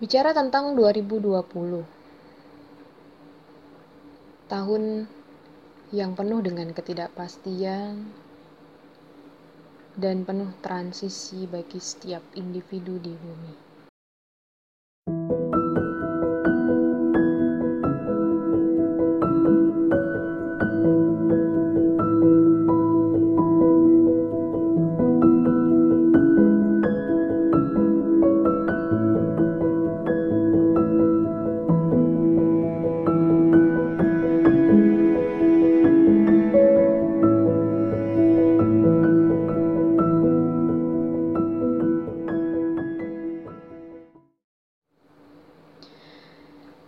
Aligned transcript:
Bicara 0.00 0.32
tentang 0.32 0.72
2020, 0.80 1.84
tahun 4.48 5.04
yang 5.92 6.16
penuh 6.16 6.40
dengan 6.40 6.72
ketidakpastian 6.72 8.08
dan 10.00 10.24
penuh 10.24 10.56
transisi 10.64 11.44
bagi 11.44 11.76
setiap 11.76 12.24
individu 12.32 12.96
di 12.96 13.12
bumi. 13.12 13.69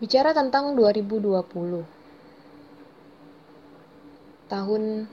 Bicara 0.02 0.34
tentang 0.34 0.74
2020, 0.74 1.30
tahun 4.50 5.06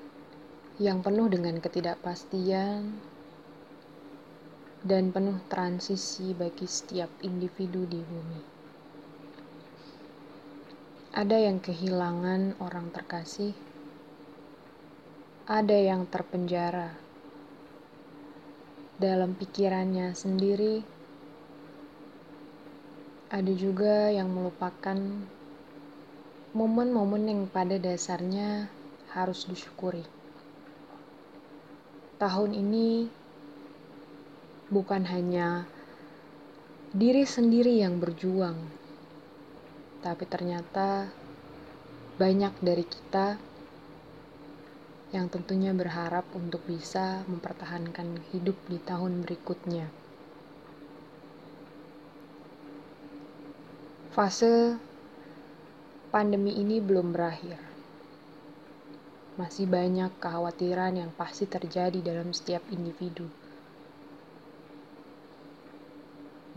yang 0.82 1.06
penuh 1.06 1.30
dengan 1.30 1.62
ketidakpastian 1.62 2.98
dan 4.82 5.14
penuh 5.14 5.38
transisi 5.46 6.34
bagi 6.34 6.66
setiap 6.66 7.06
individu 7.22 7.86
di 7.86 8.02
bumi. 8.02 8.42
Ada 11.14 11.38
yang 11.38 11.62
kehilangan 11.62 12.58
orang 12.58 12.90
terkasih, 12.90 13.54
ada 15.46 15.78
yang 15.78 16.10
terpenjara 16.10 16.98
dalam 18.98 19.38
pikirannya 19.38 20.18
sendiri 20.18 20.82
ada 23.30 23.54
juga 23.54 24.10
yang 24.10 24.26
melupakan 24.34 24.98
momen-momen 26.58 27.30
yang 27.30 27.42
pada 27.46 27.78
dasarnya 27.78 28.66
harus 29.14 29.46
disyukuri. 29.46 30.02
Tahun 32.18 32.52
ini 32.58 33.06
bukan 34.74 35.06
hanya 35.06 35.70
diri 36.90 37.22
sendiri 37.22 37.78
yang 37.78 38.02
berjuang, 38.02 38.58
tapi 40.02 40.26
ternyata 40.26 41.14
banyak 42.18 42.54
dari 42.66 42.86
kita 42.90 43.38
yang 45.14 45.30
tentunya 45.30 45.70
berharap 45.70 46.26
untuk 46.34 46.66
bisa 46.66 47.22
mempertahankan 47.30 48.26
hidup 48.34 48.58
di 48.66 48.82
tahun 48.82 49.22
berikutnya. 49.22 49.99
Fase 54.10 54.74
pandemi 56.10 56.58
ini 56.58 56.82
belum 56.82 57.14
berakhir. 57.14 57.62
Masih 59.38 59.70
banyak 59.70 60.10
kekhawatiran 60.18 60.98
yang 60.98 61.14
pasti 61.14 61.46
terjadi 61.46 62.02
dalam 62.02 62.34
setiap 62.34 62.66
individu. 62.74 63.30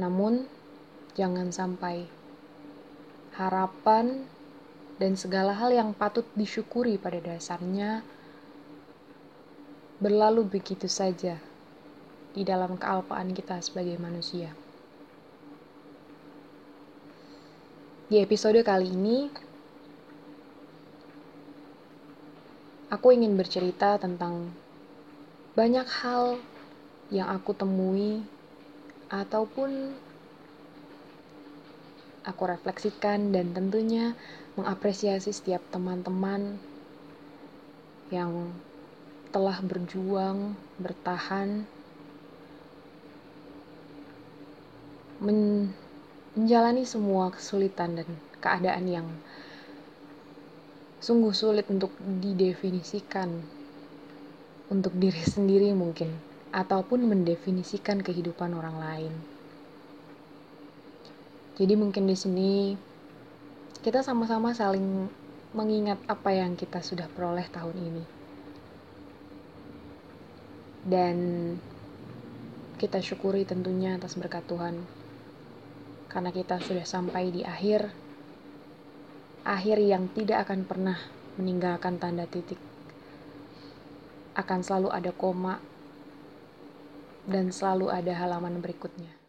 Namun, 0.00 0.48
jangan 1.12 1.53
sampai 1.53 2.08
harapan 3.36 4.25
dan 4.97 5.12
segala 5.20 5.53
hal 5.53 5.77
yang 5.77 5.92
patut 5.92 6.25
disyukuri 6.33 6.97
pada 6.97 7.20
dasarnya 7.20 8.01
berlalu 10.01 10.48
begitu 10.48 10.89
saja 10.89 11.36
di 12.33 12.48
dalam 12.48 12.80
kealpaan 12.80 13.36
kita 13.36 13.61
sebagai 13.61 14.01
manusia. 14.01 14.61
Di 18.12 18.20
episode 18.20 18.61
kali 18.61 18.92
ini, 18.92 19.24
aku 22.92 23.08
ingin 23.08 23.40
bercerita 23.40 23.96
tentang 23.96 24.52
banyak 25.56 25.89
hal 25.89 26.36
yang 27.08 27.33
aku 27.33 27.56
temui 27.56 28.20
ataupun 29.08 29.96
aku 32.28 32.42
refleksikan 32.52 33.33
dan 33.33 33.56
tentunya 33.56 34.12
mengapresiasi 34.61 35.33
setiap 35.33 35.64
teman-teman 35.72 36.61
yang 38.12 38.52
telah 39.33 39.56
berjuang, 39.64 40.52
bertahan, 40.77 41.64
men 45.24 45.72
menjalani 46.33 46.89
semua 46.89 47.29
kesulitan 47.29 48.01
dan 48.01 48.09
keadaan 48.41 48.85
yang 48.89 49.07
sungguh 51.03 51.35
sulit 51.35 51.69
untuk 51.69 51.93
didefinisikan 52.01 53.29
untuk 54.73 54.97
diri 54.97 55.20
sendiri 55.20 55.77
mungkin 55.77 56.09
ataupun 56.55 57.05
mendefinisikan 57.05 58.01
kehidupan 58.01 58.57
orang 58.57 58.77
lain. 58.81 59.13
Jadi 61.61 61.75
mungkin 61.77 62.09
di 62.09 62.17
sini 62.17 62.53
kita 63.85 64.01
sama-sama 64.01 64.57
saling 64.57 65.11
mengingat 65.53 66.01
apa 66.09 66.33
yang 66.33 66.57
kita 66.57 66.81
sudah 66.81 67.05
peroleh 67.13 67.45
tahun 67.53 67.77
ini. 67.77 68.05
Dan 70.83 71.17
kita 72.81 73.05
syukuri 73.05 73.45
tentunya 73.45 74.01
atas 74.01 74.17
berkat 74.17 74.43
Tuhan 74.49 75.02
karena 76.12 76.28
kita 76.28 76.61
sudah 76.61 76.84
sampai 76.84 77.33
di 77.33 77.40
akhir 77.40 77.89
akhir 79.42 79.78
yang 79.80 80.12
tidak 80.12 80.45
akan 80.46 80.68
pernah 80.68 80.98
meninggalkan 81.40 81.96
tanda 81.96 82.28
titik 82.28 82.61
akan 84.36 84.61
selalu 84.61 84.89
ada 84.92 85.12
koma 85.17 85.56
dan 87.24 87.48
selalu 87.55 87.89
ada 87.89 88.12
halaman 88.18 88.58
berikutnya. 88.58 89.21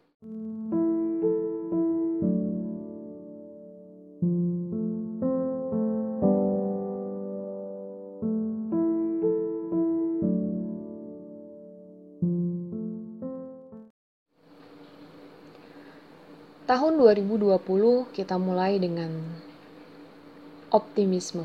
Tahun 16.64 16.96
2020 16.96 17.60
kita 18.16 18.40
mulai 18.40 18.80
dengan 18.80 19.12
optimisme. 20.72 21.44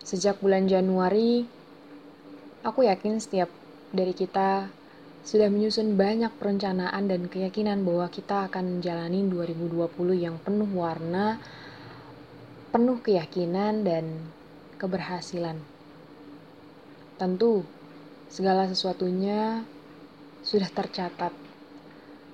Sejak 0.00 0.40
bulan 0.40 0.64
Januari, 0.64 1.44
aku 2.64 2.88
yakin 2.88 3.20
setiap 3.20 3.52
dari 3.92 4.16
kita 4.16 4.72
sudah 5.28 5.52
menyusun 5.52 6.00
banyak 6.00 6.32
perencanaan 6.40 7.04
dan 7.04 7.28
keyakinan 7.28 7.84
bahwa 7.84 8.08
kita 8.08 8.48
akan 8.48 8.80
menjalani 8.80 9.28
2020 9.28 9.84
yang 10.16 10.40
penuh 10.40 10.72
warna, 10.72 11.36
penuh 12.72 12.96
keyakinan 12.96 13.84
dan 13.84 14.24
keberhasilan. 14.80 15.60
Tentu, 17.20 17.60
segala 18.32 18.64
sesuatunya 18.72 19.68
sudah 20.40 20.72
tercatat 20.72 21.41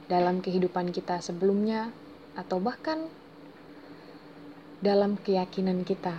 dalam 0.09 0.41
kehidupan 0.41 0.91
kita 0.91 1.21
sebelumnya, 1.21 1.93
atau 2.33 2.59
bahkan 2.59 3.13
dalam 4.81 5.21
keyakinan 5.21 5.85
kita 5.85 6.17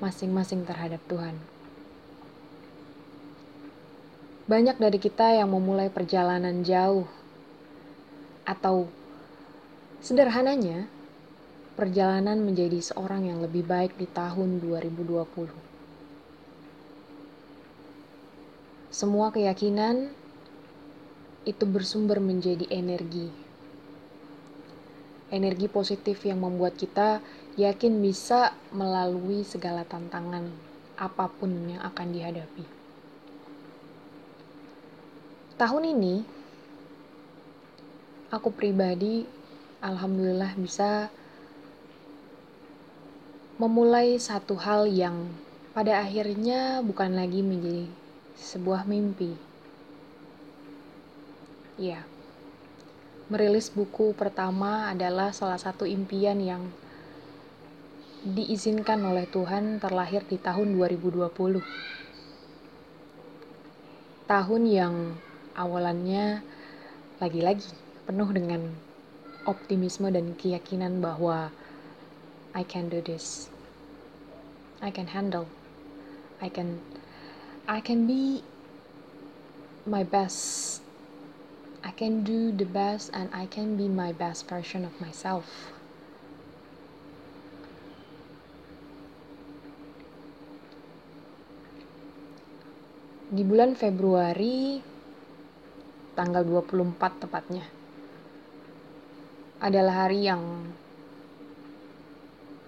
masing-masing 0.00 0.64
terhadap 0.64 1.00
Tuhan. 1.06 1.36
Banyak 4.46 4.78
dari 4.78 4.98
kita 5.02 5.34
yang 5.36 5.50
memulai 5.50 5.90
perjalanan 5.90 6.62
jauh, 6.62 7.04
atau 8.46 8.86
sederhananya, 9.98 10.86
perjalanan 11.74 12.40
menjadi 12.40 12.78
seorang 12.80 13.28
yang 13.28 13.42
lebih 13.42 13.66
baik 13.66 13.98
di 14.00 14.06
tahun 14.06 14.62
2020. 14.62 15.50
Semua 18.94 19.28
keyakinan 19.28 20.08
itu 21.46 21.62
bersumber 21.64 22.18
menjadi 22.18 22.66
energi. 22.68 23.30
Energi 25.30 25.70
positif 25.70 26.26
yang 26.26 26.42
membuat 26.42 26.74
kita 26.74 27.22
yakin 27.54 28.02
bisa 28.02 28.52
melalui 28.74 29.46
segala 29.46 29.86
tantangan 29.86 30.50
apa 30.98 31.30
pun 31.30 31.50
yang 31.70 31.82
akan 31.86 32.08
dihadapi. 32.10 32.66
Tahun 35.56 35.84
ini, 35.88 36.20
aku 38.28 38.52
pribadi 38.52 39.24
alhamdulillah 39.80 40.52
bisa 40.60 41.08
memulai 43.56 44.20
satu 44.20 44.52
hal 44.60 44.84
yang 44.84 45.32
pada 45.72 46.04
akhirnya 46.04 46.84
bukan 46.84 47.16
lagi 47.16 47.40
menjadi 47.40 47.88
sebuah 48.36 48.84
mimpi. 48.84 49.45
Ya, 51.76 52.08
merilis 53.28 53.68
buku 53.68 54.16
pertama 54.16 54.88
adalah 54.88 55.36
salah 55.36 55.60
satu 55.60 55.84
impian 55.84 56.40
yang 56.40 56.72
diizinkan 58.24 59.04
oleh 59.04 59.28
Tuhan 59.28 59.76
terlahir 59.76 60.24
di 60.24 60.40
tahun 60.40 60.72
2020. 60.72 61.60
Tahun 64.24 64.62
yang 64.64 65.20
awalannya 65.52 66.40
lagi-lagi 67.20 67.68
penuh 68.08 68.32
dengan 68.32 68.72
optimisme 69.44 70.08
dan 70.08 70.32
keyakinan 70.32 71.04
bahwa 71.04 71.52
I 72.56 72.64
can 72.64 72.88
do 72.88 73.04
this. 73.04 73.52
I 74.80 74.88
can 74.88 75.12
handle. 75.12 75.44
I 76.40 76.48
can 76.48 76.80
I 77.68 77.84
can 77.84 78.08
be 78.08 78.40
my 79.84 80.08
best. 80.08 80.85
I 81.86 81.94
can 81.94 82.26
do 82.26 82.50
the 82.50 82.66
best 82.66 83.14
and 83.14 83.30
I 83.30 83.46
can 83.46 83.78
be 83.78 83.86
my 83.86 84.10
best 84.10 84.50
version 84.50 84.82
of 84.82 84.90
myself. 84.98 85.46
Di 93.30 93.46
bulan 93.46 93.78
Februari 93.78 94.82
tanggal 96.18 96.42
24 96.42 97.22
tepatnya 97.22 97.62
adalah 99.62 100.10
hari 100.10 100.26
yang 100.26 100.42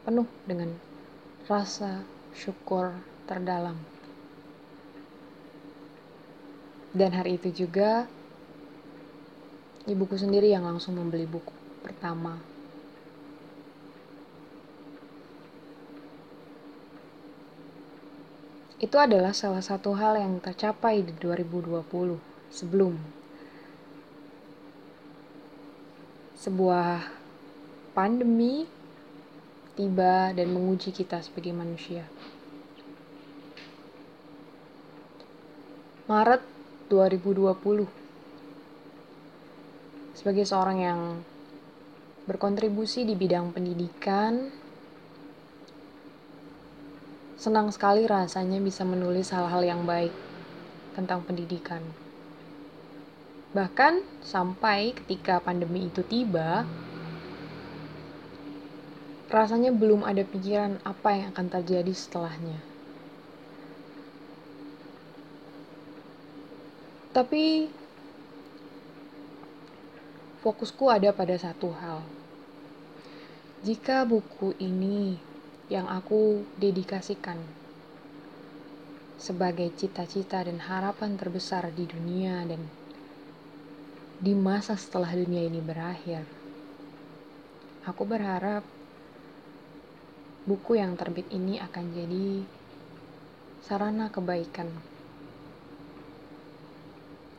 penuh 0.06 0.30
dengan 0.46 0.78
rasa 1.50 2.06
syukur 2.38 2.94
terdalam. 3.26 3.82
Dan 6.94 7.18
hari 7.18 7.34
itu 7.34 7.66
juga 7.66 8.06
ibuku 9.88 10.20
sendiri 10.20 10.52
yang 10.52 10.68
langsung 10.68 11.00
membeli 11.00 11.24
buku 11.24 11.50
pertama. 11.80 12.36
Itu 18.78 18.94
adalah 18.94 19.34
salah 19.34 19.64
satu 19.64 19.96
hal 19.96 20.20
yang 20.20 20.38
tercapai 20.38 21.02
di 21.02 21.10
2020 21.18 21.82
sebelum 22.52 22.94
sebuah 26.38 27.10
pandemi 27.96 28.70
tiba 29.74 30.30
dan 30.30 30.54
menguji 30.54 30.94
kita 30.94 31.18
sebagai 31.26 31.50
manusia. 31.50 32.06
Maret 36.06 36.40
2020 36.86 37.97
sebagai 40.18 40.42
seorang 40.42 40.78
yang 40.82 41.00
berkontribusi 42.26 43.06
di 43.06 43.14
bidang 43.14 43.54
pendidikan 43.54 44.50
senang 47.38 47.70
sekali 47.70 48.02
rasanya 48.02 48.58
bisa 48.58 48.82
menulis 48.82 49.30
hal-hal 49.30 49.62
yang 49.62 49.86
baik 49.86 50.10
tentang 50.98 51.22
pendidikan. 51.22 51.78
Bahkan 53.54 54.02
sampai 54.26 54.90
ketika 54.90 55.38
pandemi 55.38 55.86
itu 55.86 56.02
tiba, 56.02 56.66
rasanya 59.30 59.70
belum 59.70 60.02
ada 60.02 60.26
pikiran 60.26 60.82
apa 60.82 61.14
yang 61.14 61.26
akan 61.30 61.46
terjadi 61.46 61.94
setelahnya. 61.94 62.58
Tapi 67.14 67.70
fokusku 70.48 70.88
ada 70.88 71.12
pada 71.12 71.36
satu 71.36 71.68
hal. 71.76 72.00
Jika 73.68 74.08
buku 74.08 74.56
ini 74.56 75.20
yang 75.68 75.84
aku 75.84 76.40
dedikasikan 76.56 77.36
sebagai 79.20 79.68
cita-cita 79.76 80.40
dan 80.40 80.56
harapan 80.56 81.20
terbesar 81.20 81.68
di 81.76 81.84
dunia 81.84 82.48
dan 82.48 82.64
di 84.24 84.32
masa 84.32 84.72
setelah 84.72 85.12
dunia 85.12 85.44
ini 85.44 85.60
berakhir, 85.60 86.24
aku 87.84 88.08
berharap 88.08 88.64
buku 90.48 90.80
yang 90.80 90.96
terbit 90.96 91.28
ini 91.28 91.60
akan 91.60 91.84
jadi 91.92 92.40
sarana 93.68 94.08
kebaikan. 94.08 94.72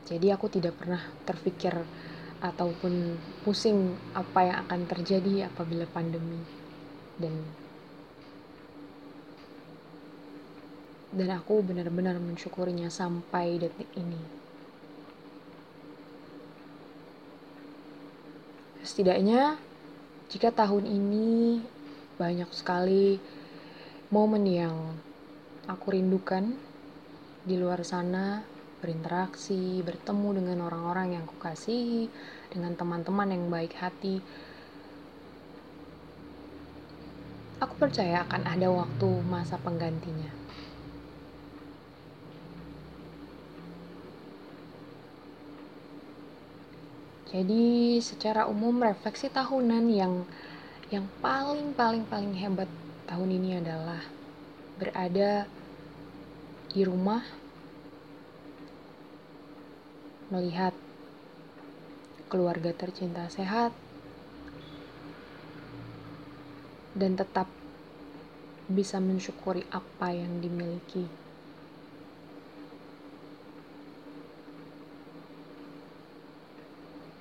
Jadi 0.05 0.29
aku 0.29 0.45
tidak 0.45 0.77
pernah 0.77 1.01
terpikir 1.25 1.73
ataupun 2.39 3.19
pusing 3.43 3.99
apa 4.15 4.39
yang 4.47 4.57
akan 4.67 4.81
terjadi 4.87 5.51
apabila 5.51 5.83
pandemi 5.91 6.39
dan 7.19 7.35
dan 11.09 11.29
aku 11.35 11.65
benar-benar 11.65 12.21
mensyukurinya 12.21 12.87
sampai 12.87 13.57
detik 13.57 13.89
ini. 13.97 14.21
Setidaknya 18.85 19.57
jika 20.29 20.53
tahun 20.53 20.85
ini 20.85 21.59
banyak 22.21 22.49
sekali 22.53 23.17
momen 24.13 24.45
yang 24.45 24.75
aku 25.65 25.97
rindukan 25.97 26.53
di 27.41 27.57
luar 27.57 27.81
sana 27.81 28.45
berinteraksi, 28.79 29.83
bertemu 29.83 30.41
dengan 30.43 30.67
orang-orang 30.67 31.19
yang 31.19 31.25
kukasihi, 31.27 32.07
dengan 32.51 32.73
teman-teman 32.75 33.29
yang 33.31 33.45
baik 33.51 33.75
hati. 33.77 34.23
Aku 37.59 37.75
percaya 37.75 38.23
akan 38.23 38.47
ada 38.47 38.71
waktu 38.71 39.09
masa 39.27 39.59
penggantinya. 39.59 40.31
Jadi, 47.29 48.01
secara 48.01 48.49
umum 48.49 48.81
refleksi 48.81 49.29
tahunan 49.29 49.85
yang 49.93 50.25
yang 50.89 51.05
paling 51.21 51.77
paling 51.77 52.01
paling 52.09 52.33
hebat 52.33 52.65
tahun 53.05 53.29
ini 53.29 53.61
adalah 53.61 54.01
berada 54.81 55.45
di 56.73 56.81
rumah 56.81 57.21
melihat 60.29 60.73
keluarga 62.29 62.69
tercinta 62.73 63.25
sehat 63.29 63.73
dan 66.93 67.17
tetap 67.17 67.49
bisa 68.69 69.01
mensyukuri 69.01 69.65
apa 69.73 70.13
yang 70.13 70.41
dimiliki. 70.41 71.09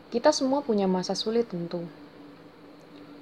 Kita 0.09 0.33
semua 0.33 0.65
punya 0.65 0.89
masa 0.89 1.13
sulit 1.13 1.49
tentu 1.53 1.85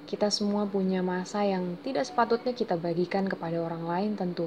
kita 0.06 0.30
semua 0.30 0.70
punya 0.70 1.02
masa 1.02 1.42
yang 1.42 1.74
tidak 1.82 2.06
sepatutnya 2.06 2.54
kita 2.54 2.78
bagikan 2.78 3.26
kepada 3.26 3.58
orang 3.58 3.90
lain 3.90 4.10
tentu. 4.14 4.46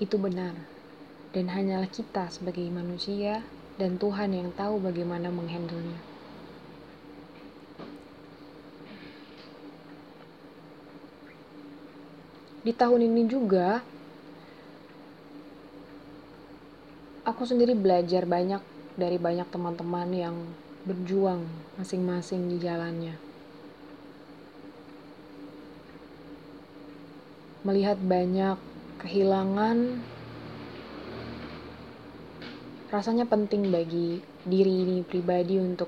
Itu 0.00 0.16
benar. 0.16 0.56
Dan 1.36 1.52
hanyalah 1.52 1.86
kita 1.92 2.32
sebagai 2.32 2.64
manusia 2.72 3.44
dan 3.80 3.96
Tuhan 3.96 4.36
yang 4.36 4.52
tahu 4.52 4.76
bagaimana 4.76 5.32
menghandlenya. 5.32 5.96
Di 12.60 12.76
tahun 12.76 13.08
ini 13.08 13.24
juga 13.24 13.80
aku 17.24 17.48
sendiri 17.48 17.72
belajar 17.72 18.28
banyak 18.28 18.60
dari 19.00 19.16
banyak 19.16 19.48
teman-teman 19.48 20.12
yang 20.12 20.36
berjuang 20.84 21.40
masing-masing 21.80 22.52
di 22.52 22.60
jalannya. 22.60 23.30
melihat 27.60 28.00
banyak 28.00 28.56
kehilangan 29.04 30.00
rasanya 32.90 33.22
penting 33.22 33.70
bagi 33.70 34.18
diri 34.42 34.82
ini 34.82 35.06
pribadi 35.06 35.62
untuk 35.62 35.86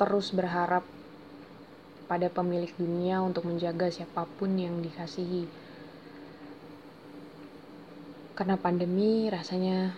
terus 0.00 0.32
berharap 0.32 0.82
pada 2.08 2.32
pemilik 2.32 2.72
dunia 2.80 3.20
untuk 3.20 3.44
menjaga 3.44 3.92
siapa 3.92 4.24
pun 4.40 4.56
yang 4.56 4.80
dikasihi. 4.80 5.44
Karena 8.32 8.56
pandemi 8.56 9.28
rasanya 9.28 9.92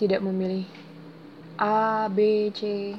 tidak 0.00 0.24
memilih 0.24 0.64
A, 1.60 2.08
B, 2.08 2.50
C. 2.50 2.96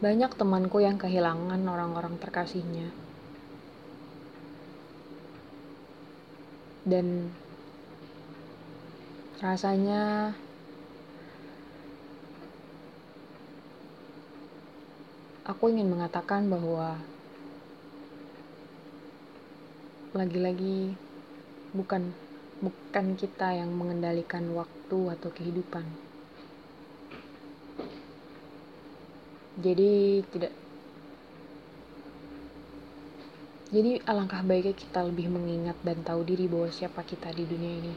Banyak 0.00 0.32
temanku 0.34 0.82
yang 0.82 0.96
kehilangan 0.96 1.60
orang-orang 1.62 2.18
terkasihnya. 2.18 3.05
Dan 6.86 7.34
rasanya 9.42 10.30
aku 15.42 15.66
ingin 15.74 15.90
mengatakan 15.90 16.46
bahwa 16.46 16.94
lagi-lagi 20.14 20.94
bukan 21.74 22.14
bukan 22.62 23.06
kita 23.18 23.50
yang 23.52 23.74
mengendalikan 23.74 24.46
waktu 24.54 24.98
atau 25.10 25.28
kehidupan. 25.34 25.84
Jadi 29.58 30.22
tidak 30.30 30.52
Jadi 33.66 33.98
alangkah 34.06 34.46
baiknya 34.46 34.78
kita 34.78 35.02
lebih 35.02 35.26
mengingat 35.26 35.74
dan 35.82 35.98
tahu 36.06 36.22
diri 36.22 36.46
bahwa 36.46 36.70
siapa 36.70 37.02
kita 37.02 37.34
di 37.34 37.42
dunia 37.42 37.74
ini. 37.82 37.94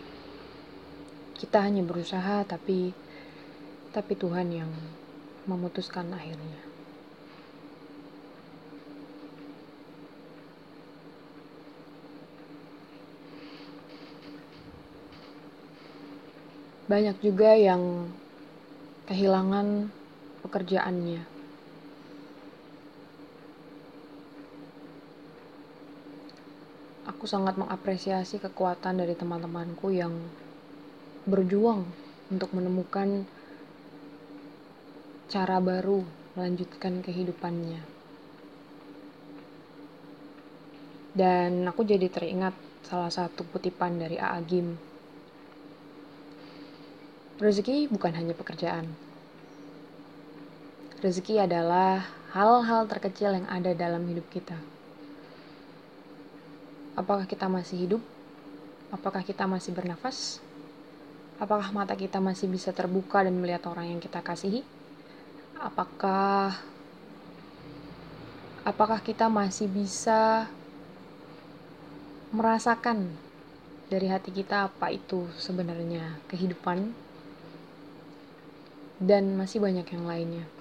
Kita 1.38 1.62
hanya 1.62 1.86
berusaha 1.86 2.42
tapi 2.42 2.90
tapi 3.94 4.14
Tuhan 4.18 4.50
yang 4.50 4.72
memutuskan 5.46 6.10
akhirnya. 6.10 6.58
Banyak 16.90 17.22
juga 17.22 17.54
yang 17.54 18.10
kehilangan 19.06 19.94
pekerjaannya. 20.42 21.39
Aku 27.20 27.28
sangat 27.28 27.60
mengapresiasi 27.60 28.40
kekuatan 28.40 29.04
dari 29.04 29.12
teman-temanku 29.12 29.92
yang 29.92 30.16
berjuang 31.28 31.84
untuk 32.32 32.56
menemukan 32.56 33.28
cara 35.28 35.60
baru 35.60 36.08
melanjutkan 36.40 37.04
kehidupannya. 37.04 37.84
Dan 41.12 41.68
aku 41.68 41.84
jadi 41.84 42.08
teringat 42.08 42.56
salah 42.88 43.12
satu 43.12 43.44
kutipan 43.52 44.00
dari 44.00 44.16
A.A. 44.16 44.40
Gim 44.40 44.80
Rezeki 47.44 47.92
bukan 47.92 48.16
hanya 48.16 48.32
pekerjaan. 48.32 48.88
Rezeki 51.04 51.44
adalah 51.44 52.08
hal-hal 52.32 52.88
terkecil 52.88 53.36
yang 53.36 53.48
ada 53.52 53.76
dalam 53.76 54.08
hidup 54.08 54.24
kita. 54.32 54.79
Apakah 57.00 57.24
kita 57.24 57.48
masih 57.48 57.88
hidup? 57.88 58.04
Apakah 58.92 59.24
kita 59.24 59.48
masih 59.48 59.72
bernafas? 59.72 60.44
Apakah 61.40 61.72
mata 61.72 61.96
kita 61.96 62.20
masih 62.20 62.52
bisa 62.52 62.76
terbuka 62.76 63.24
dan 63.24 63.40
melihat 63.40 63.64
orang 63.72 63.96
yang 63.96 64.04
kita 64.04 64.20
kasihi? 64.20 64.68
Apakah 65.56 66.60
apakah 68.68 69.00
kita 69.00 69.32
masih 69.32 69.72
bisa 69.72 70.52
merasakan 72.36 73.08
dari 73.88 74.12
hati 74.12 74.36
kita 74.36 74.68
apa 74.68 74.92
itu 74.92 75.26
sebenarnya 75.40 76.20
kehidupan 76.28 76.94
dan 79.00 79.40
masih 79.40 79.64
banyak 79.64 79.88
yang 79.88 80.06
lainnya. 80.06 80.59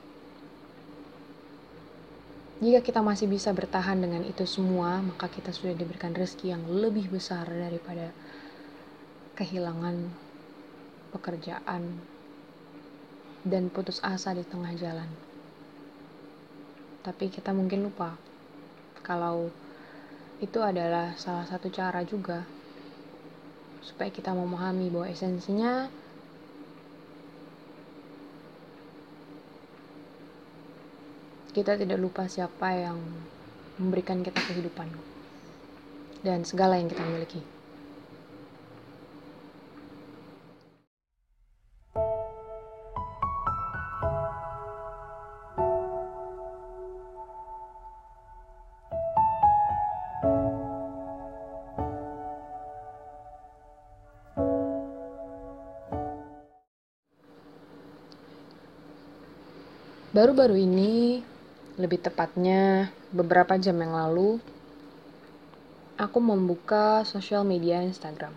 Jika 2.58 2.82
kita 2.82 3.06
masih 3.06 3.30
bisa 3.30 3.54
bertahan 3.54 4.02
dengan 4.02 4.26
itu 4.26 4.42
semua, 4.42 4.98
maka 4.98 5.30
kita 5.30 5.54
sudah 5.54 5.78
diberikan 5.78 6.10
rezeki 6.10 6.58
yang 6.58 6.66
lebih 6.66 7.06
besar 7.06 7.46
daripada 7.46 8.10
kehilangan 9.38 10.10
pekerjaan 11.14 12.02
dan 13.46 13.70
putus 13.70 14.02
asa 14.02 14.34
di 14.34 14.42
tengah 14.42 14.74
jalan. 14.74 15.06
Tapi 17.06 17.30
kita 17.30 17.54
mungkin 17.54 17.86
lupa 17.86 18.18
kalau 19.06 19.54
itu 20.42 20.58
adalah 20.58 21.14
salah 21.14 21.46
satu 21.46 21.70
cara 21.70 22.02
juga 22.02 22.42
supaya 23.86 24.10
kita 24.10 24.34
memahami 24.34 24.90
bahwa 24.90 25.06
esensinya 25.06 25.86
kita 31.52 31.80
tidak 31.80 31.98
lupa 31.98 32.28
siapa 32.28 32.70
yang 32.76 32.98
memberikan 33.78 34.20
kita 34.20 34.40
kehidupan 34.42 34.90
dan 36.20 36.42
segala 36.42 36.76
yang 36.76 36.90
kita 36.90 37.04
miliki. 37.06 37.40
Baru-baru 60.18 60.58
ini 60.58 61.22
lebih 61.78 62.02
tepatnya, 62.02 62.90
beberapa 63.14 63.54
jam 63.54 63.78
yang 63.78 63.94
lalu, 63.94 64.42
aku 65.94 66.18
membuka 66.18 67.06
sosial 67.06 67.46
media 67.46 67.78
Instagram. 67.86 68.34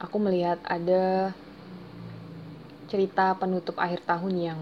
Aku 0.00 0.16
melihat 0.16 0.56
ada 0.64 1.36
cerita 2.88 3.36
penutup 3.36 3.76
akhir 3.76 4.08
tahun 4.08 4.34
yang 4.40 4.60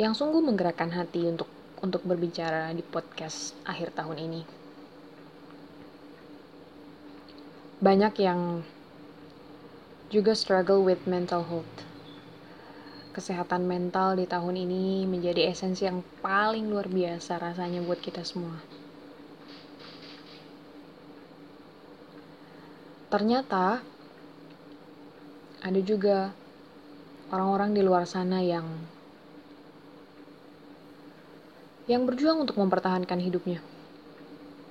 yang 0.00 0.16
sungguh 0.16 0.40
menggerakkan 0.40 0.88
hati 0.88 1.28
untuk 1.28 1.52
untuk 1.84 2.00
berbicara 2.08 2.72
di 2.72 2.80
podcast 2.80 3.52
akhir 3.68 3.92
tahun 3.92 4.16
ini. 4.16 4.42
Banyak 7.84 8.14
yang 8.16 8.64
juga 10.08 10.32
struggle 10.32 10.80
with 10.80 11.04
mental 11.04 11.44
health 11.44 11.91
kesehatan 13.12 13.68
mental 13.68 14.16
di 14.16 14.24
tahun 14.24 14.56
ini 14.56 15.04
menjadi 15.04 15.52
esensi 15.52 15.84
yang 15.84 16.00
paling 16.24 16.66
luar 16.66 16.88
biasa 16.88 17.36
rasanya 17.36 17.84
buat 17.84 18.00
kita 18.00 18.24
semua. 18.24 18.56
Ternyata 23.12 23.84
ada 25.60 25.80
juga 25.84 26.32
orang-orang 27.28 27.76
di 27.76 27.84
luar 27.84 28.08
sana 28.08 28.40
yang 28.40 28.64
yang 31.84 32.08
berjuang 32.08 32.48
untuk 32.48 32.56
mempertahankan 32.56 33.20
hidupnya. 33.20 33.60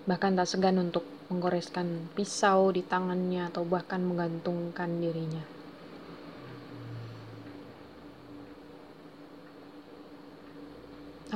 Bahkan 0.10 0.33
tak 0.33 0.50
segan 0.50 0.81
untuk 0.81 1.05
menggoreskan 1.29 2.10
pisau 2.17 2.74
di 2.74 2.81
tangannya 2.81 3.53
atau 3.53 3.62
bahkan 3.62 4.01
menggantungkan 4.01 4.89
dirinya. 4.98 5.61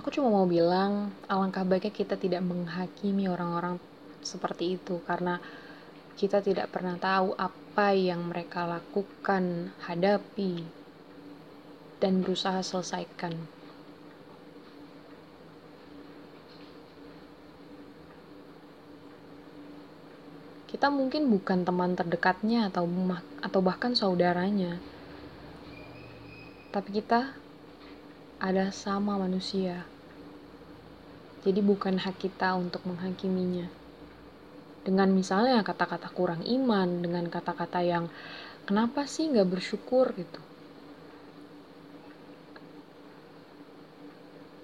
Aku 0.06 0.14
cuma 0.22 0.30
mau 0.30 0.46
bilang, 0.46 1.10
alangkah 1.26 1.66
baiknya 1.66 1.90
kita 1.90 2.14
tidak 2.14 2.46
menghakimi 2.46 3.26
orang-orang 3.26 3.82
seperti 4.22 4.78
itu 4.78 5.02
karena 5.02 5.42
kita 6.14 6.46
tidak 6.46 6.70
pernah 6.70 6.94
tahu 6.94 7.34
apa 7.34 7.90
yang 7.98 8.30
mereka 8.30 8.70
lakukan, 8.70 9.74
hadapi, 9.82 10.62
dan 11.98 12.22
berusaha 12.22 12.62
selesaikan. 12.62 13.34
Kita 20.70 20.94
mungkin 20.94 21.34
bukan 21.34 21.66
teman 21.66 21.98
terdekatnya 21.98 22.70
atau 22.70 22.86
atau 23.42 23.60
bahkan 23.66 23.98
saudaranya. 23.98 24.78
Tapi 26.70 26.94
kita 26.94 27.34
ada 28.38 28.70
sama 28.70 29.18
manusia. 29.18 29.95
Jadi 31.46 31.62
bukan 31.62 32.02
hak 32.02 32.18
kita 32.18 32.58
untuk 32.58 32.82
menghakiminya. 32.90 33.70
Dengan 34.82 35.14
misalnya 35.14 35.62
kata-kata 35.62 36.10
kurang 36.10 36.42
iman, 36.42 37.06
dengan 37.06 37.30
kata-kata 37.30 37.86
yang 37.86 38.10
kenapa 38.66 39.06
sih 39.06 39.30
nggak 39.30 39.50
bersyukur 39.50 40.10
gitu. 40.18 40.42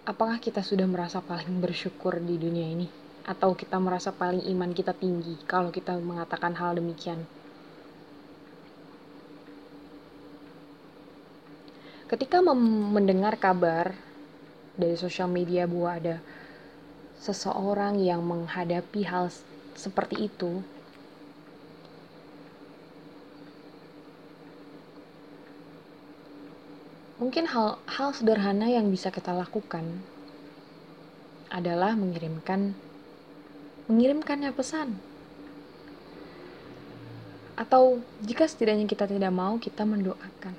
Apakah 0.09 0.41
kita 0.41 0.65
sudah 0.65 0.89
merasa 0.89 1.21
paling 1.21 1.61
bersyukur 1.61 2.17
di 2.17 2.41
dunia 2.41 2.65
ini? 2.65 2.89
atau 3.25 3.53
kita 3.53 3.77
merasa 3.77 4.09
paling 4.09 4.41
iman 4.49 4.73
kita 4.73 4.97
tinggi 4.97 5.37
kalau 5.45 5.69
kita 5.69 5.93
mengatakan 6.01 6.57
hal 6.57 6.77
demikian. 6.77 7.21
Ketika 12.09 12.43
mendengar 12.91 13.39
kabar 13.39 13.95
dari 14.75 14.99
sosial 14.99 15.31
media 15.31 15.63
bahwa 15.63 15.91
ada 15.95 16.15
seseorang 17.21 18.01
yang 18.01 18.25
menghadapi 18.25 19.05
hal 19.05 19.29
seperti 19.77 20.25
itu, 20.25 20.65
mungkin 27.21 27.45
hal 27.45 27.77
hal 27.85 28.09
sederhana 28.17 28.65
yang 28.73 28.89
bisa 28.89 29.13
kita 29.13 29.29
lakukan 29.37 30.01
adalah 31.53 31.93
mengirimkan 31.93 32.73
mengirimkannya 33.85 34.49
pesan. 34.49 34.97
Atau 37.53 38.01
jika 38.25 38.49
setidaknya 38.49 38.89
kita 38.89 39.05
tidak 39.05 39.29
mau 39.29 39.61
kita 39.61 39.85
mendoakan. 39.85 40.57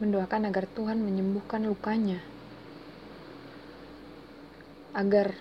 Mendoakan 0.00 0.48
agar 0.48 0.64
Tuhan 0.72 1.04
menyembuhkan 1.04 1.68
lukanya 1.68 2.24
agar 4.98 5.38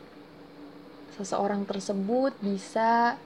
seseorang 1.18 1.66
tersebut 1.66 2.38
bisa 2.46 3.18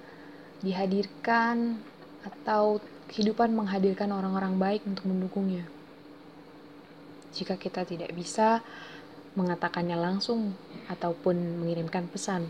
dihadirkan 0.63 1.83
atau 2.23 2.79
kehidupan 3.11 3.51
menghadirkan 3.51 4.07
orang-orang 4.15 4.55
baik 4.55 4.81
untuk 4.87 5.11
mendukungnya. 5.11 5.67
Jika 7.35 7.59
kita 7.59 7.83
tidak 7.83 8.15
bisa 8.15 8.63
mengatakannya 9.35 9.99
langsung 9.99 10.55
ataupun 10.87 11.59
mengirimkan 11.59 12.07
pesan, 12.07 12.47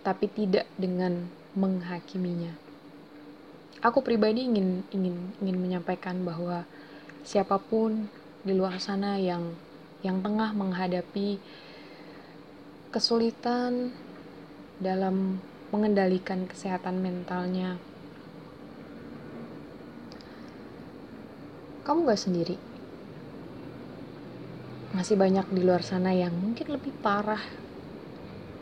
tapi 0.00 0.32
tidak 0.32 0.64
dengan 0.80 1.28
menghakiminya. 1.52 2.56
Aku 3.84 4.00
pribadi 4.00 4.48
ingin 4.48 4.84
ingin 4.92 5.16
ingin 5.40 5.56
menyampaikan 5.60 6.20
bahwa 6.24 6.64
siapa 7.24 7.56
pun 7.60 8.08
di 8.44 8.52
luar 8.56 8.80
sana 8.80 9.16
yang 9.20 9.56
yang 10.00 10.24
tengah 10.24 10.56
menghadapi 10.56 11.36
kesulitan 12.90 13.92
dalam 14.80 15.38
mengendalikan 15.70 16.48
kesehatan 16.50 16.98
mentalnya 16.98 17.78
kamu 21.90 22.06
gak 22.06 22.22
sendiri. 22.22 22.56
Masih 24.94 25.18
banyak 25.18 25.46
di 25.50 25.62
luar 25.62 25.82
sana 25.82 26.14
yang 26.14 26.34
mungkin 26.34 26.70
lebih 26.70 26.94
parah 27.02 27.42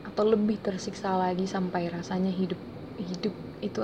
atau 0.05 0.25
lebih 0.29 0.57
tersiksa 0.61 1.13
lagi 1.13 1.45
sampai 1.45 1.93
rasanya 1.93 2.33
hidup 2.33 2.61
hidup 2.97 3.35
itu 3.61 3.81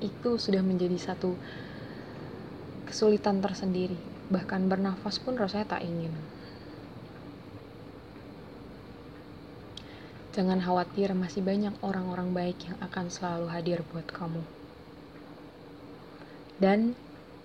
itu 0.00 0.30
sudah 0.40 0.62
menjadi 0.64 0.96
satu 0.96 1.38
kesulitan 2.88 3.38
tersendiri. 3.38 3.98
Bahkan 4.30 4.66
bernafas 4.66 5.22
pun 5.22 5.38
rasanya 5.38 5.78
tak 5.78 5.86
ingin. 5.86 6.10
Jangan 10.30 10.62
khawatir, 10.62 11.10
masih 11.10 11.42
banyak 11.42 11.74
orang-orang 11.82 12.30
baik 12.30 12.62
yang 12.62 12.78
akan 12.78 13.10
selalu 13.10 13.50
hadir 13.50 13.82
buat 13.90 14.06
kamu. 14.06 14.42
Dan 16.62 16.94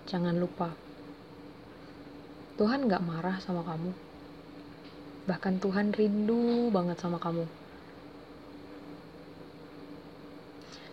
jangan 0.06 0.38
lupa, 0.38 0.70
Tuhan 2.54 2.86
gak 2.86 3.02
marah 3.02 3.42
sama 3.42 3.66
kamu. 3.66 3.90
Bahkan 5.26 5.58
Tuhan 5.58 5.90
rindu 5.98 6.70
banget 6.70 7.02
sama 7.02 7.18
kamu. 7.18 7.42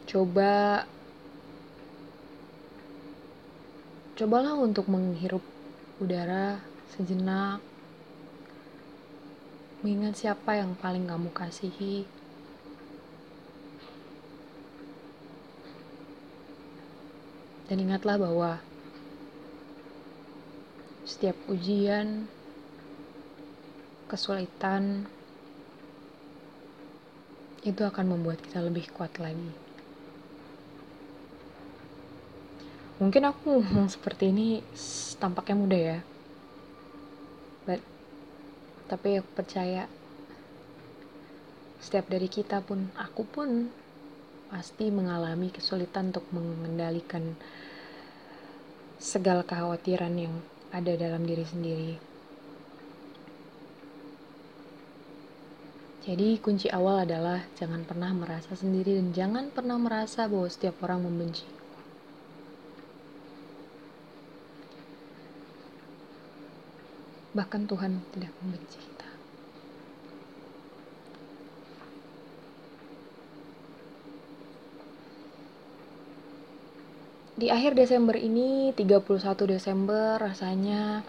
Coba 0.10 0.86
cobalah 4.18 4.58
untuk 4.58 4.90
menghirup 4.90 5.46
udara 6.02 6.58
sejenak. 6.98 7.73
Mengingat 9.84 10.16
siapa 10.16 10.56
yang 10.56 10.80
paling 10.80 11.12
kamu 11.12 11.28
kasihi. 11.36 12.08
Dan 17.68 17.84
ingatlah 17.84 18.16
bahwa 18.16 18.64
setiap 21.04 21.36
ujian, 21.52 22.32
kesulitan, 24.08 25.04
itu 27.64 27.84
akan 27.84 28.16
membuat 28.16 28.40
kita 28.40 28.64
lebih 28.64 28.88
kuat 28.92 29.20
lagi. 29.20 29.52
Mungkin 33.04 33.24
aku 33.28 33.60
ngomong 33.60 33.92
seperti 33.92 34.32
ini 34.32 34.64
tampaknya 35.20 35.56
mudah 35.60 35.82
ya. 35.96 36.00
But, 37.68 37.84
tapi 38.94 39.18
aku 39.18 39.34
percaya 39.34 39.90
setiap 41.82 42.14
dari 42.14 42.30
kita 42.30 42.62
pun, 42.62 42.94
aku 42.94 43.26
pun 43.26 43.74
pasti 44.54 44.94
mengalami 44.94 45.50
kesulitan 45.50 46.14
untuk 46.14 46.30
mengendalikan 46.30 47.34
segala 49.02 49.42
kekhawatiran 49.42 50.14
yang 50.14 50.38
ada 50.70 50.94
dalam 50.94 51.26
diri 51.26 51.42
sendiri. 51.42 51.94
Jadi 56.06 56.38
kunci 56.38 56.70
awal 56.70 57.10
adalah 57.10 57.50
jangan 57.58 57.82
pernah 57.82 58.14
merasa 58.14 58.54
sendiri 58.54 58.94
dan 59.02 59.10
jangan 59.10 59.46
pernah 59.50 59.82
merasa 59.82 60.30
bahwa 60.30 60.46
setiap 60.54 60.86
orang 60.86 61.10
membenci. 61.10 61.63
Bahkan 67.34 67.66
Tuhan 67.66 68.02
tidak 68.14 68.32
membenci 68.42 68.78
kita. 68.78 68.94
di 77.34 77.52
akhir 77.52 77.76
Desember 77.76 78.16
ini 78.16 78.72
31 78.72 79.04
Desember 79.50 80.16
rasanya 80.16 81.04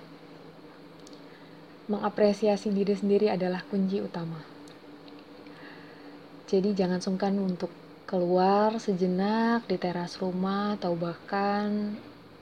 mengapresiasi 1.87 2.75
diri 2.75 2.97
sendiri 2.97 3.31
adalah 3.31 3.63
kunci 3.69 4.03
utama. 4.03 4.43
Jadi 6.51 6.75
jangan 6.75 6.99
sungkan 6.99 7.39
untuk 7.39 7.71
keluar 8.09 8.83
sejenak 8.83 9.69
di 9.71 9.79
teras 9.79 10.19
rumah 10.19 10.75
atau 10.75 10.99
bahkan 10.99 11.95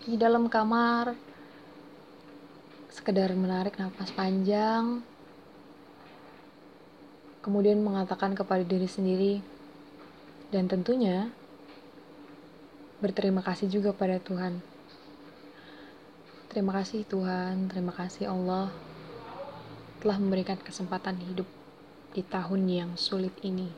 di 0.08 0.14
dalam 0.14 0.46
kamar 0.46 1.12
sekedar 2.92 3.32
menarik 3.32 3.80
nafas 3.80 4.12
panjang 4.12 5.00
kemudian 7.42 7.82
mengatakan 7.82 8.38
kepada 8.38 8.62
diri 8.62 8.86
sendiri 8.86 9.34
dan 10.54 10.70
tentunya 10.70 11.32
berterima 13.02 13.42
kasih 13.42 13.66
juga 13.66 13.90
pada 13.90 14.22
Tuhan. 14.22 14.62
Terima 16.46 16.70
kasih 16.78 17.02
Tuhan, 17.08 17.66
terima 17.66 17.90
kasih 17.90 18.30
Allah 18.30 18.70
telah 19.98 20.22
memberikan 20.22 20.60
kesempatan 20.60 21.18
hidup 21.18 21.48
di 22.14 22.22
tahun 22.22 22.62
yang 22.70 22.90
sulit 22.94 23.34
ini. 23.42 23.72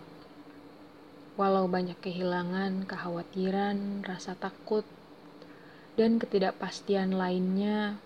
Walau 1.40 1.70
banyak 1.70 1.96
kehilangan, 2.04 2.84
kekhawatiran, 2.84 4.04
rasa 4.04 4.36
takut, 4.36 4.84
dan 5.94 6.20
ketidakpastian 6.20 7.14
lainnya, 7.16 7.96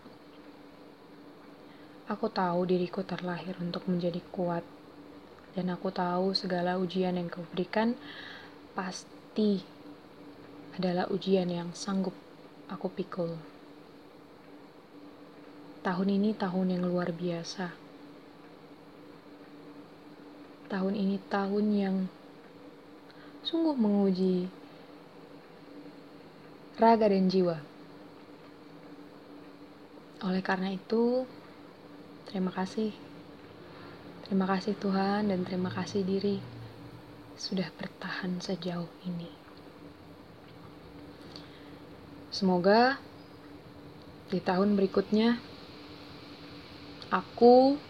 aku 2.08 2.32
tahu 2.32 2.64
diriku 2.64 3.04
terlahir 3.04 3.52
untuk 3.60 3.84
menjadi 3.84 4.24
kuat, 4.32 4.64
dan 5.52 5.68
aku 5.68 5.92
tahu 5.92 6.32
segala 6.32 6.80
ujian 6.80 7.20
yang 7.20 7.28
kau 7.28 7.44
berikan 7.52 7.92
pasti 8.72 9.60
adalah 10.72 11.04
ujian 11.12 11.52
yang 11.52 11.68
sanggup 11.76 12.16
aku 12.72 12.88
pikul. 12.88 13.36
Tahun 15.84 16.08
ini 16.08 16.32
tahun 16.32 16.80
yang 16.80 16.84
luar 16.88 17.12
biasa. 17.12 17.76
Tahun 20.68 20.94
ini 20.96 21.16
tahun 21.28 21.66
yang 21.76 21.96
sungguh 23.44 23.76
menguji 23.76 24.48
raga 26.76 27.08
dan 27.08 27.28
jiwa. 27.32 27.56
Oleh 30.22 30.42
karena 30.44 30.74
itu, 30.76 31.24
terima 32.28 32.52
kasih. 32.52 32.92
Terima 34.28 34.44
kasih 34.44 34.76
Tuhan 34.76 35.32
dan 35.32 35.40
terima 35.48 35.72
kasih 35.72 36.04
diri 36.04 36.36
sudah 37.40 37.72
bertahan 37.80 38.36
sejauh 38.44 38.92
ini. 39.08 39.32
Semoga 42.28 43.00
di 44.28 44.36
tahun 44.44 44.76
berikutnya 44.76 45.40
aku, 47.08 47.80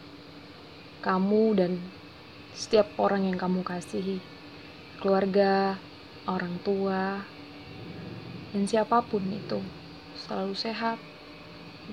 kamu 1.03 1.45
dan 1.59 1.83
setiap 2.55 2.95
orang 3.03 3.27
yang 3.27 3.35
kamu 3.35 3.67
kasihi, 3.67 4.23
keluarga, 5.03 5.75
orang 6.31 6.63
tua, 6.63 7.27
dan 8.55 8.63
siapa 8.71 9.03
pun 9.03 9.27
itu 9.27 9.59
selalu 10.23 10.55
sehat, 10.55 11.03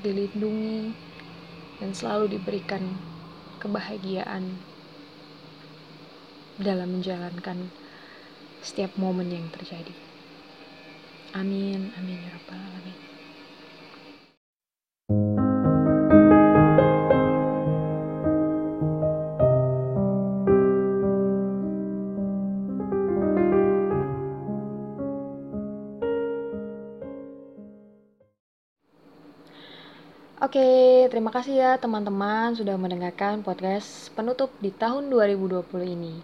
dilindungi, 0.05 0.93
dan 1.79 1.91
selalu 1.91 2.39
diberikan 2.39 2.95
kebahagiaan 3.59 4.59
dalam 6.55 6.99
menjalankan 6.99 7.71
setiap 8.63 8.95
momen 8.95 9.27
yang 9.31 9.47
terjadi. 9.51 9.91
Amin, 11.35 11.91
amin 11.99 12.23
ya 12.23 12.31
rabbal 12.31 12.55
alamin. 12.57 13.14
Terima 31.05 31.29
kasih 31.29 31.61
ya 31.61 31.71
teman-teman 31.77 32.57
sudah 32.57 32.81
mendengarkan 32.81 33.45
podcast 33.45 34.09
penutup 34.17 34.49
di 34.57 34.73
tahun 34.73 35.13
2020 35.13 35.61
ini. 35.85 36.17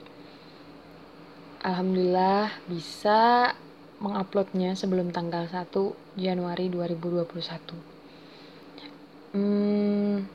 Alhamdulillah 1.62 2.50
bisa 2.66 3.54
menguploadnya 4.02 4.74
sebelum 4.74 5.14
tanggal 5.14 5.46
1 5.46 5.70
Januari 6.18 6.74
2021. 6.74 9.38
Hmm, 9.38 10.26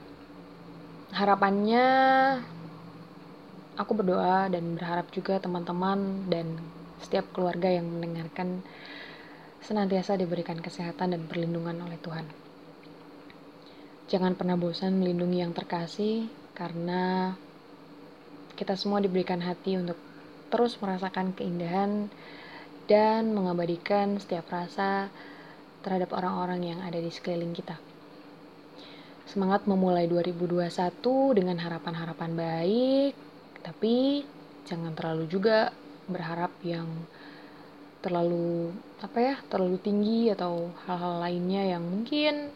harapannya 1.10 1.86
aku 3.74 3.98
berdoa 3.98 4.46
dan 4.46 4.78
berharap 4.78 5.10
juga 5.10 5.42
teman-teman 5.42 6.30
dan 6.30 6.54
setiap 7.02 7.34
keluarga 7.34 7.66
yang 7.66 7.90
mendengarkan 7.90 8.62
senantiasa 9.58 10.14
diberikan 10.14 10.62
kesehatan 10.62 11.18
dan 11.18 11.26
perlindungan 11.26 11.82
oleh 11.82 11.98
Tuhan. 11.98 12.45
Jangan 14.06 14.38
pernah 14.38 14.54
bosan 14.54 15.02
melindungi 15.02 15.42
yang 15.42 15.50
terkasih, 15.50 16.30
karena 16.54 17.34
kita 18.54 18.78
semua 18.78 19.02
diberikan 19.02 19.42
hati 19.42 19.74
untuk 19.74 19.98
terus 20.46 20.78
merasakan 20.78 21.34
keindahan 21.34 22.06
dan 22.86 23.34
mengabadikan 23.34 24.14
setiap 24.22 24.46
rasa 24.46 25.10
terhadap 25.82 26.14
orang-orang 26.14 26.70
yang 26.70 26.80
ada 26.86 27.02
di 27.02 27.10
sekeliling 27.10 27.50
kita. 27.50 27.74
Semangat 29.26 29.66
memulai 29.66 30.06
2021 30.06 30.70
dengan 31.34 31.58
harapan-harapan 31.58 32.30
baik, 32.38 33.12
tapi 33.66 34.22
jangan 34.70 34.94
terlalu 34.94 35.26
juga 35.26 35.74
berharap 36.06 36.54
yang 36.62 36.86
terlalu 38.06 38.70
apa 39.02 39.18
ya, 39.18 39.34
terlalu 39.50 39.82
tinggi 39.82 40.30
atau 40.30 40.70
hal-hal 40.86 41.26
lainnya 41.26 41.74
yang 41.74 41.82
mungkin 41.82 42.54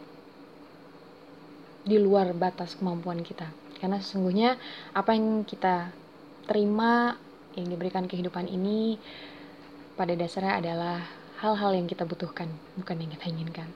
di 1.81 1.97
luar 1.97 2.33
batas 2.37 2.77
kemampuan 2.77 3.25
kita. 3.25 3.49
Karena 3.81 3.97
sesungguhnya 3.97 4.57
apa 4.93 5.17
yang 5.17 5.41
kita 5.41 5.89
terima 6.45 7.17
yang 7.57 7.67
diberikan 7.67 8.05
kehidupan 8.05 8.47
ini 8.47 8.95
pada 9.97 10.13
dasarnya 10.13 10.61
adalah 10.61 10.97
hal-hal 11.41 11.73
yang 11.73 11.89
kita 11.89 12.05
butuhkan, 12.05 12.47
bukan 12.77 12.95
yang 13.01 13.11
kita 13.17 13.25
inginkan. 13.27 13.69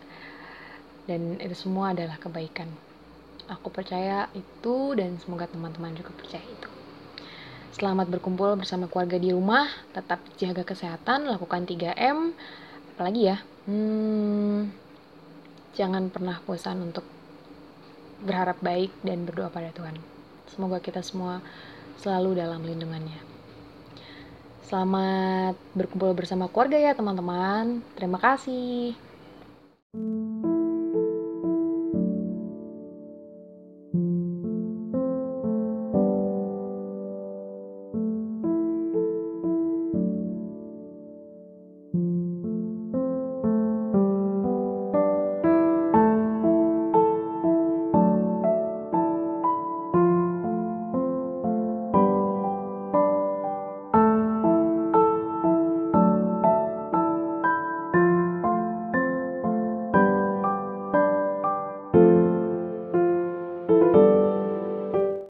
Dan 1.10 1.42
itu 1.42 1.58
semua 1.58 1.94
adalah 1.94 2.18
kebaikan. 2.22 2.70
Aku 3.46 3.70
percaya 3.70 4.26
itu 4.34 4.98
dan 4.98 5.22
semoga 5.22 5.46
teman-teman 5.46 5.94
juga 5.94 6.14
percaya 6.14 6.42
itu. 6.42 6.70
Selamat 7.76 8.08
berkumpul 8.08 8.56
bersama 8.56 8.88
keluarga 8.88 9.20
di 9.20 9.36
rumah, 9.36 9.68
tetap 9.92 10.24
jaga 10.40 10.64
kesehatan, 10.64 11.28
lakukan 11.28 11.68
3M. 11.68 12.32
Apalagi 12.96 13.22
ya, 13.28 13.38
hmm, 13.68 14.72
jangan 15.76 16.08
pernah 16.08 16.40
bosan 16.48 16.80
untuk 16.80 17.04
berharap 18.26 18.58
baik 18.60 18.90
dan 19.06 19.24
berdoa 19.24 19.54
pada 19.54 19.70
Tuhan. 19.72 19.96
Semoga 20.50 20.82
kita 20.82 21.06
semua 21.06 21.40
selalu 22.02 22.42
dalam 22.42 22.66
lindungannya. 22.66 23.22
Selamat 24.66 25.54
berkumpul 25.78 26.18
bersama 26.18 26.50
keluarga 26.50 26.82
ya 26.82 26.98
teman-teman. 26.98 27.86
Terima 27.94 28.18
kasih. 28.18 28.98
thank 29.96 30.04
you 30.04 30.25